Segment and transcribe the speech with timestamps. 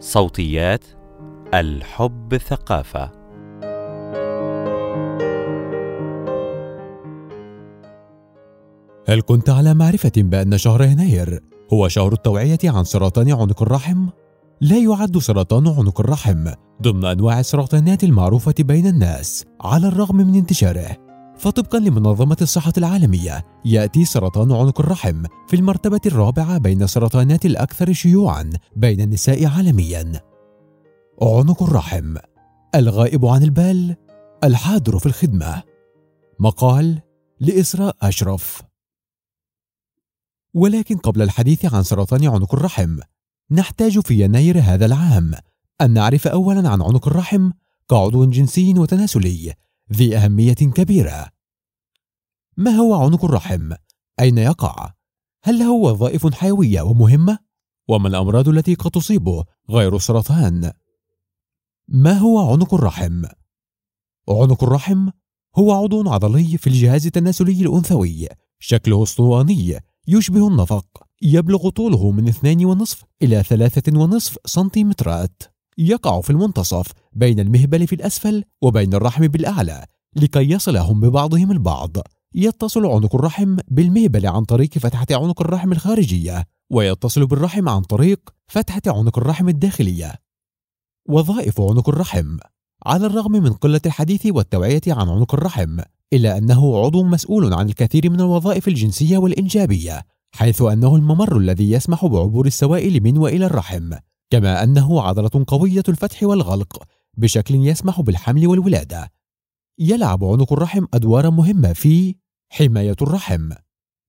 [0.00, 0.84] صوتيات
[1.54, 3.10] الحب ثقافة
[9.08, 11.40] هل كنت على معرفة بأن شهر يناير
[11.72, 14.06] هو شهر التوعية عن سرطان عنق الرحم؟
[14.60, 16.50] لا يعد سرطان عنق الرحم
[16.82, 21.05] ضمن أنواع السرطانات المعروفة بين الناس على الرغم من انتشاره
[21.38, 28.50] فطبقا لمنظمة الصحة العالمية يأتي سرطان عنق الرحم في المرتبة الرابعة بين السرطانات الأكثر شيوعا
[28.76, 30.12] بين النساء عالميا.
[31.22, 32.16] عنق الرحم
[32.74, 33.96] الغائب عن البال
[34.44, 35.62] الحاضر في الخدمة.
[36.40, 37.00] مقال
[37.40, 38.62] لإسراء أشرف.
[40.54, 42.98] ولكن قبل الحديث عن سرطان عنق الرحم
[43.50, 45.34] نحتاج في يناير هذا العام
[45.80, 47.50] أن نعرف أولا عن عنق الرحم
[47.90, 49.54] كعضو جنسي وتناسلي
[49.92, 51.30] ذي أهمية كبيرة.
[52.56, 53.72] ما هو عنق الرحم؟
[54.20, 54.94] أين يقع؟
[55.42, 57.38] هل له وظائف حيوية ومهمة؟
[57.88, 60.72] وما الأمراض التي قد تصيبه غير السرطان؟
[61.88, 63.24] ما هو عنق الرحم؟
[64.28, 65.08] عنق الرحم
[65.56, 70.86] هو عضو عضلي في الجهاز التناسلي الأنثوي شكله أسطواني يشبه النفق
[71.22, 75.42] يبلغ طوله من 2.5 إلى 3.5 سنتيمترات
[75.78, 79.84] يقع في المنتصف بين المهبل في الأسفل وبين الرحم بالأعلى
[80.16, 81.96] لكي يصلهم ببعضهم البعض.
[82.34, 88.82] يتصل عنق الرحم بالمهبل عن طريق فتحة عنق الرحم الخارجية ويتصل بالرحم عن طريق فتحة
[88.86, 90.14] عنق الرحم الداخلية.
[91.08, 92.36] وظائف عنق الرحم
[92.86, 95.80] على الرغم من قلة الحديث والتوعية عن عنق الرحم
[96.12, 102.06] إلا أنه عضو مسؤول عن الكثير من الوظائف الجنسية والإنجابية حيث أنه الممر الذي يسمح
[102.06, 103.92] بعبور السوائل من وإلى الرحم.
[104.30, 106.82] كما أنه عضلة قوية الفتح والغلق
[107.14, 109.12] بشكل يسمح بالحمل والولادة.
[109.78, 112.14] يلعب عنق الرحم أدوارا مهمة في
[112.48, 113.50] حماية الرحم.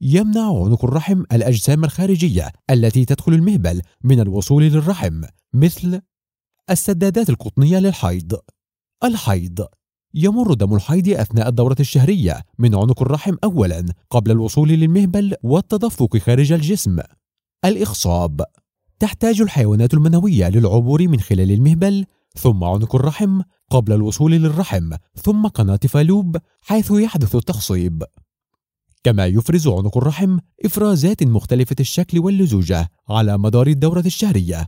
[0.00, 5.22] يمنع عنق الرحم الأجسام الخارجية التي تدخل المهبل من الوصول للرحم
[5.54, 6.00] مثل
[6.70, 8.40] السدادات القطنية للحيض.
[9.04, 9.66] الحيض.
[10.14, 16.52] يمر دم الحيض أثناء الدورة الشهرية من عنق الرحم أولا قبل الوصول للمهبل والتدفق خارج
[16.52, 16.98] الجسم.
[17.64, 18.44] الإخصاب.
[19.00, 23.40] تحتاج الحيوانات المنوية للعبور من خلال المهبل ثم عنق الرحم
[23.70, 28.04] قبل الوصول للرحم ثم قناة فالوب حيث يحدث التخصيب.
[29.04, 34.66] كما يفرز عنق الرحم إفرازات مختلفة الشكل واللزوجة على مدار الدورة الشهرية.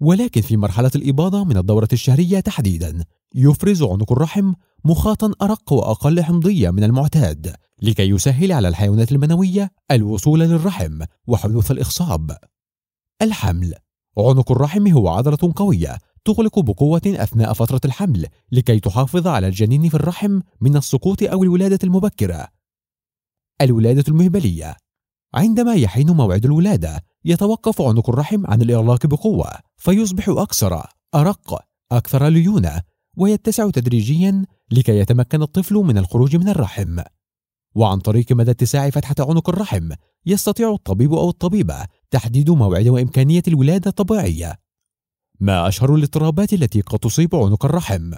[0.00, 3.04] ولكن في مرحلة الإباضة من الدورة الشهرية تحديدا
[3.34, 4.52] يفرز عنق الرحم
[4.84, 12.36] مخاطا أرق وأقل حمضية من المعتاد لكي يسهل على الحيوانات المنوية الوصول للرحم وحدوث الإخصاب.
[13.22, 13.74] الحمل.
[14.18, 19.94] عنق الرحم هو عضلة قوية تغلق بقوة أثناء فترة الحمل لكي تحافظ على الجنين في
[19.94, 22.48] الرحم من السقوط أو الولادة المبكرة.
[23.60, 24.76] الولادة المهبلية.
[25.34, 31.58] عندما يحين موعد الولادة يتوقف عنق الرحم عن الإغلاق بقوة فيصبح أكثر أرق
[31.92, 32.82] أكثر ليونة
[33.16, 37.00] ويتسع تدريجيا لكي يتمكن الطفل من الخروج من الرحم.
[37.74, 39.92] وعن طريق مدى اتساع فتحة عنق الرحم
[40.26, 44.58] يستطيع الطبيب أو الطبيبة تحديد موعد وإمكانية الولادة الطبيعية.
[45.40, 48.12] ما أشهر الاضطرابات التي قد تصيب عنق الرحم؟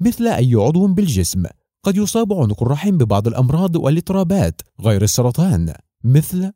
[0.00, 1.44] مثل أي عضو بالجسم
[1.82, 5.74] قد يصاب عنق الرحم ببعض الأمراض والاضطرابات غير السرطان
[6.04, 6.52] مثل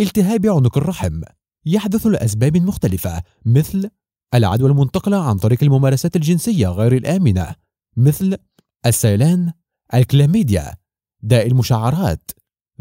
[0.00, 1.22] التهاب عنق الرحم.
[1.66, 3.90] يحدث لأسباب مختلفة مثل
[4.34, 7.54] العدوى المنتقلة عن طريق الممارسات الجنسية غير الآمنة
[7.96, 8.36] مثل
[8.86, 9.52] السيلان
[9.94, 10.74] الكلاميديا
[11.22, 12.30] داء المشعرات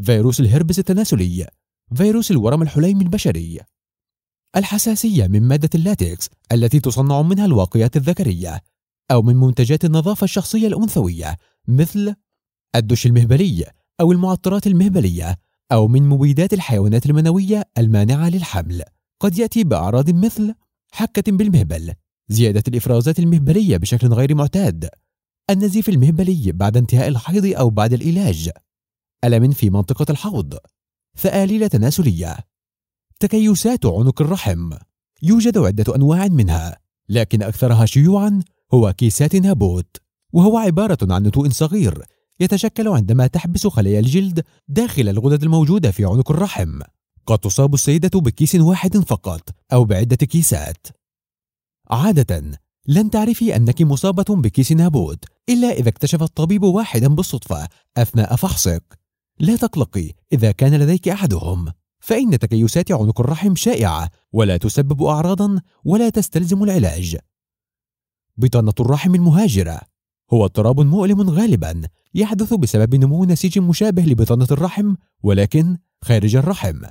[0.03, 1.47] فيروس الهربس التناسلي.
[1.95, 3.59] فيروس الورم الحليمي البشري
[4.55, 8.61] الحساسية من مادة اللاتكس التي تصنع منها الواقيات الذكرية
[9.11, 12.15] أو من منتجات النظافة الشخصية الأنثوية مثل
[12.75, 13.65] الدش المهبلي
[14.01, 15.35] أو المعطرات المهبلية
[15.71, 18.83] أو من مبيدات الحيوانات المنوية المانعة للحمل.
[19.19, 20.53] قد يأتي بأعراض مثل
[20.91, 21.93] حكة بالمهبل
[22.29, 24.89] زيادة الإفرازات المهبلية بشكل غير معتاد
[25.49, 28.49] النزيف المهبلي بعد انتهاء الحيض أو بعد العلاج
[29.23, 30.57] ألم في منطقة الحوض.
[31.19, 32.37] ثآليل تناسلية.
[33.19, 34.69] تكيسات عنق الرحم.
[35.21, 36.77] يوجد عدة أنواع منها
[37.09, 38.39] لكن أكثرها شيوعا
[38.73, 39.97] هو كيسات نابوت
[40.33, 42.05] وهو عبارة عن نتوء صغير
[42.39, 46.79] يتشكل عندما تحبس خلايا الجلد داخل الغدد الموجودة في عنق الرحم.
[47.25, 50.87] قد تصاب السيدة بكيس واحد فقط أو بعدة كيسات.
[51.91, 57.67] عادة لن تعرفي أنك مصابة بكيس نابوت إلا إذا اكتشف الطبيب واحدا بالصدفة
[57.97, 58.98] أثناء فحصك.
[59.39, 61.71] لا تقلقي إذا كان لديك أحدهم.
[61.99, 67.17] فإن تكيسات عنق الرحم شائعة ولا تسبب أعراضا ولا تستلزم العلاج.
[68.37, 69.81] بطانة الرحم المهاجرة.
[70.33, 71.81] هو اضطراب مؤلم غالبا
[72.13, 76.81] يحدث بسبب نمو نسيج مشابه لبطانة الرحم ولكن خارج الرحم.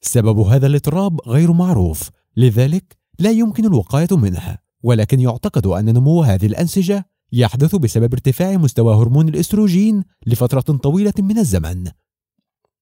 [0.00, 4.58] سبب هذا الاضطراب غير معروف لذلك لا يمكن الوقاية منه.
[4.82, 11.38] ولكن يعتقد أن نمو هذه الأنسجة يحدث بسبب ارتفاع مستوى هرمون الإستروجين لفترة طويلة من
[11.38, 11.90] الزمن.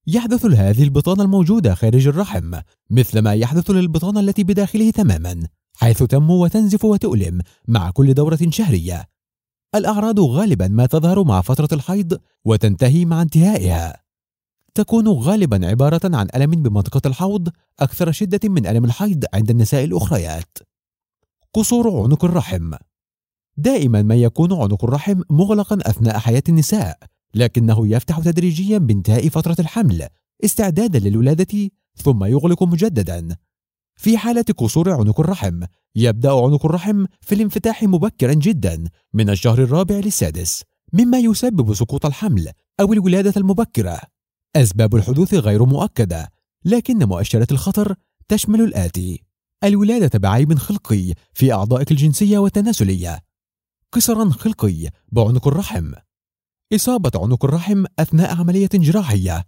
[0.07, 2.55] يحدث لهذه البطانة الموجودة خارج الرحم
[2.91, 9.09] مثل ما يحدث للبطانة التي بداخله تماما حيث تنمو وتنزف وتؤلم مع كل دورة شهرية.
[9.75, 14.03] الأعراض غالبا ما تظهر مع فترة الحيض وتنتهي مع انتهائها.
[14.75, 17.49] تكون غالبا عبارة عن ألم بمنطقة الحوض
[17.81, 20.59] أكثر شدة من ألم الحيض عند النساء الأخريات.
[21.55, 22.75] قصور عنق الرحم.
[23.57, 26.99] دائما ما يكون عنق الرحم مغلقا أثناء حياة النساء
[27.35, 30.09] لكنه يفتح تدريجيا بانتهاء فترة الحمل
[30.45, 33.37] استعدادا للولادة ثم يغلق مجددا.
[33.97, 35.63] في حالة قصور عنق الرحم
[35.97, 40.63] يبدأ عنق الرحم في الانفتاح مبكرا جدا من الشهر الرابع للسادس
[40.93, 42.49] مما يسبب سقوط الحمل
[42.81, 44.01] أو الولادة المبكرة.
[44.57, 46.31] أسباب الحدوث غير مؤكدة
[46.65, 47.95] لكن مؤشرات الخطر
[48.29, 49.23] تشمل الآتي.
[49.65, 53.19] الولادة بعيب خلقي في أعضائك الجنسية والتناسلية.
[53.93, 55.93] قصرا خلقي بعنق الرحم.
[56.75, 59.45] إصابة عنق الرحم أثناء عملية جراحية.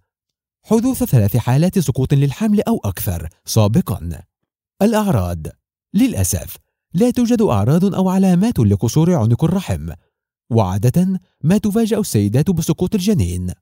[0.65, 4.23] حدوث ثلاث حالات سقوط للحمل أو أكثر سابقا.
[4.83, 5.47] الأعراض
[5.95, 6.57] للأسف
[6.95, 9.93] لا توجد أعراض أو علامات لقصور عنق الرحم
[10.51, 13.53] وعادة ما تفاجأ السيدات بسقوط الجنين.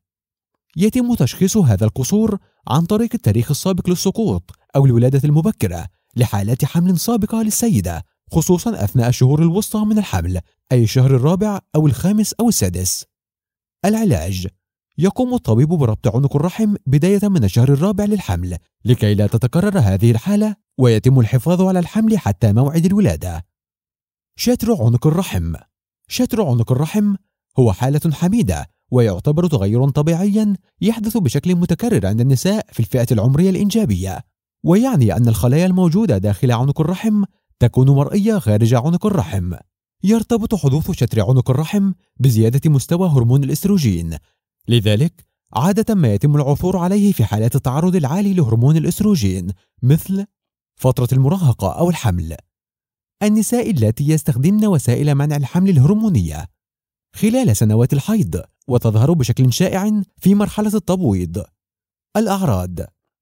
[0.76, 2.38] يتم تشخيص هذا القصور
[2.68, 5.86] عن طريق التاريخ السابق للسقوط أو الولادة المبكرة
[6.16, 8.04] لحالات حمل سابقة للسيدة.
[8.32, 10.40] خصوصا أثناء الشهور الوسطى من الحمل
[10.72, 13.04] أي الشهر الرابع أو الخامس أو السادس.
[13.84, 14.46] العلاج.
[14.98, 20.56] يقوم الطبيب بربط عنق الرحم بداية من الشهر الرابع للحمل لكي لا تتكرر هذه الحالة
[20.78, 23.46] ويتم الحفاظ على الحمل حتى موعد الولادة.
[24.36, 25.54] شتر عنق الرحم.
[26.08, 27.14] شتر عنق الرحم
[27.58, 34.24] هو حالة حميدة ويعتبر تغيرا طبيعيا يحدث بشكل متكرر عند النساء في الفئة العمرية الإنجابية.
[34.64, 37.24] ويعني أن الخلايا الموجودة داخل عنق الرحم
[37.60, 39.54] تكون مرئية خارج عنق الرحم.
[40.04, 44.16] يرتبط حدوث شتر عنق الرحم بزيادة مستوى هرمون الإستروجين.
[44.68, 49.52] لذلك عادة ما يتم العثور عليه في حالات التعرض العالي لهرمون الإستروجين
[49.82, 50.26] مثل
[50.76, 52.36] فترة المراهقة أو الحمل.
[53.22, 56.46] النساء اللاتي يستخدمن وسائل منع الحمل الهرمونية.
[57.16, 61.44] خلال سنوات الحيض وتظهر بشكل شائع في مرحلة التبويض.
[62.16, 62.78] الأعراض.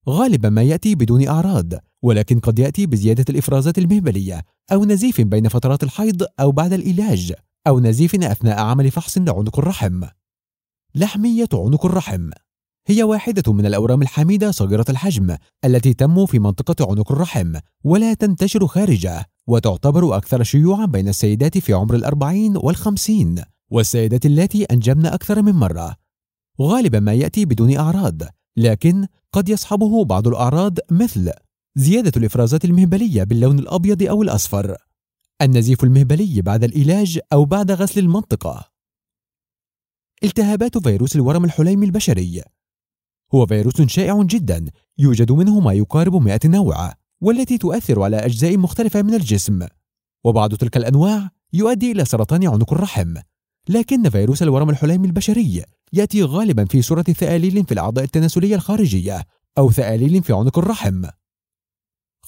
[0.09, 1.88] غالبا ما يأتي بدون أعراض.
[2.03, 4.43] ولكن قد يأتي بزيادة الإفرازات المهبلية
[4.73, 7.33] أو نزيف بين فترات الحيض أو بعد العلاج
[7.67, 10.05] أو نزيف أثناء عمل فحص لعنق الرحم.
[10.95, 12.31] لحمية عنق الرحم.
[12.87, 17.55] هي واحدة من الأورام الحميدة صغيرة الحجم التي تنمو في منطقة عنق الرحم
[17.85, 25.07] ولا تنتشر خارجة وتعتبر أكثر شيوعا بين السيدات في عمر الأربعين والخمسين والسيدات اللاتي أنجبن
[25.07, 25.97] أكثر من مرة.
[26.63, 28.23] غالبا ما يأتي بدون أعراض
[28.57, 31.33] لكن قد يصحبه بعض الأعراض مثل
[31.79, 34.77] زيادة الإفرازات المهبلية باللون الأبيض أو الأصفر.
[35.43, 38.71] النزيف المهبلي بعد العلاج أو بعد غسل المنطقة.
[40.25, 42.43] التهابات فيروس الورم الحليمي البشري.
[43.35, 44.65] هو فيروس شائع جدا
[44.99, 49.67] يوجد منه ما يقارب 100 نوع والتي تؤثر على أجزاء مختلفة من الجسم.
[50.25, 53.15] وبعض تلك الأنواع يؤدي إلى سرطان عنق الرحم.
[53.69, 59.25] لكن فيروس الورم الحليمي البشري يأتي غالبا في صورة ثآليل في الأعضاء التناسلية الخارجية
[59.59, 61.05] أو ثآليل في عنق الرحم.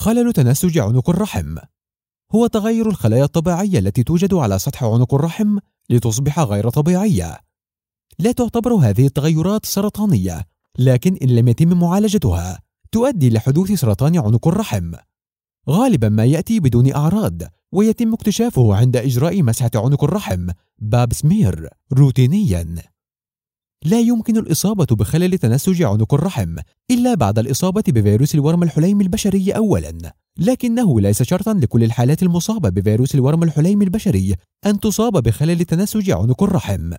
[0.01, 1.57] خلل تنسج عنق الرحم.
[2.35, 5.59] هو تغير الخلايا الطبيعية التي توجد على سطح عنق الرحم
[5.91, 7.39] لتصبح غير طبيعية.
[8.19, 10.45] لا تعتبر هذه التغيرات سرطانية
[10.79, 12.61] لكن إن لم يتم معالجتها
[12.93, 14.95] تؤدي لحدوث سرطان عنق الرحم.
[15.71, 22.77] غالبا ما يأتي بدون أعراض ويتم اكتشافه عند إجراء مسحة عنق الرحم باب سمير روتينيا.
[23.85, 26.57] لا يمكن الإصابة بخلل تنسج عنق الرحم
[26.91, 30.15] إلا بعد الإصابة بفيروس الورم الحليمي البشري أولا.
[30.39, 34.35] لكنه ليس شرطا لكل الحالات المصابة بفيروس الورم الحليمي البشري
[34.67, 36.93] أن تصاب بخلل تنسج عنق الرحم.